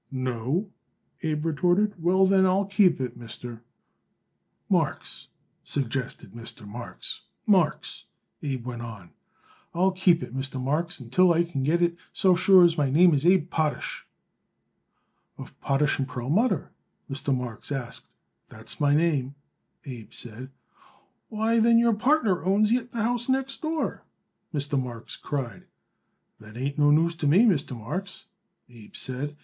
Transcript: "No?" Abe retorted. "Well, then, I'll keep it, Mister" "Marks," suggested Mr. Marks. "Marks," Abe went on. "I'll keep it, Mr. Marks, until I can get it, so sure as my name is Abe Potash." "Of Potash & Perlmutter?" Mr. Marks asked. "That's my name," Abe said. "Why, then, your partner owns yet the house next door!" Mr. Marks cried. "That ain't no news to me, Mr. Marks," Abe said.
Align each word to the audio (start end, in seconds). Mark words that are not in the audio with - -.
"No?" 0.11 0.71
Abe 1.21 1.45
retorted. 1.45 1.93
"Well, 2.01 2.25
then, 2.25 2.43
I'll 2.47 2.65
keep 2.65 2.99
it, 2.99 3.15
Mister" 3.15 3.61
"Marks," 4.67 5.27
suggested 5.63 6.31
Mr. 6.31 6.67
Marks. 6.67 7.21
"Marks," 7.45 8.05
Abe 8.41 8.65
went 8.65 8.81
on. 8.81 9.11
"I'll 9.75 9.91
keep 9.91 10.23
it, 10.23 10.33
Mr. 10.33 10.59
Marks, 10.59 10.99
until 10.99 11.31
I 11.31 11.43
can 11.43 11.63
get 11.63 11.83
it, 11.83 11.97
so 12.13 12.33
sure 12.33 12.63
as 12.65 12.79
my 12.79 12.89
name 12.89 13.13
is 13.13 13.27
Abe 13.27 13.51
Potash." 13.51 14.07
"Of 15.37 15.61
Potash 15.61 16.01
& 16.07 16.07
Perlmutter?" 16.07 16.71
Mr. 17.07 17.31
Marks 17.37 17.71
asked. 17.71 18.15
"That's 18.49 18.81
my 18.81 18.95
name," 18.95 19.35
Abe 19.85 20.13
said. 20.13 20.49
"Why, 21.29 21.59
then, 21.59 21.77
your 21.77 21.93
partner 21.93 22.43
owns 22.43 22.71
yet 22.71 22.89
the 22.89 23.03
house 23.03 23.29
next 23.29 23.61
door!" 23.61 24.03
Mr. 24.51 24.81
Marks 24.81 25.15
cried. 25.15 25.67
"That 26.39 26.57
ain't 26.57 26.79
no 26.79 26.89
news 26.89 27.13
to 27.17 27.27
me, 27.27 27.45
Mr. 27.45 27.77
Marks," 27.77 28.25
Abe 28.67 28.95
said. 28.95 29.37